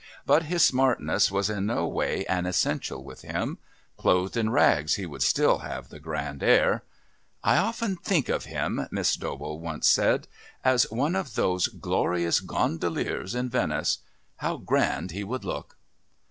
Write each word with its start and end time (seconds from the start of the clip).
But 0.25 0.41
his 0.45 0.63
smartness 0.63 1.29
was 1.31 1.47
in 1.47 1.67
no 1.67 1.85
way 1.85 2.25
an 2.25 2.47
essential 2.47 3.03
with 3.03 3.21
him. 3.21 3.59
Clothed 3.97 4.35
in 4.35 4.49
rags 4.49 4.95
he 4.95 5.05
would 5.05 5.21
still 5.21 5.59
have 5.59 5.89
the 5.89 5.99
grand 5.99 6.41
air. 6.41 6.81
"I 7.43 7.57
often 7.57 7.97
think 7.97 8.27
of 8.27 8.45
him," 8.45 8.87
Miss 8.89 9.15
Dobell 9.15 9.59
once 9.59 9.87
said, 9.87 10.27
"as 10.63 10.89
one 10.89 11.15
of 11.15 11.35
those 11.35 11.67
glorious 11.67 12.39
gondoliers 12.39 13.35
in 13.35 13.47
Venice. 13.51 13.99
How 14.37 14.57
grand 14.57 15.11
he 15.11 15.23
would 15.23 15.45
look!" 15.45 15.77